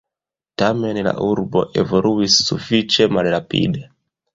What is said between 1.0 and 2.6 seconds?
la urbo evoluis